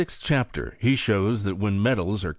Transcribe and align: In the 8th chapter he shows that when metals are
In 0.01 0.05
the 0.07 0.13
8th 0.13 0.19
chapter 0.23 0.77
he 0.81 0.95
shows 0.95 1.43
that 1.43 1.59
when 1.59 1.79
metals 1.79 2.25
are 2.25 2.29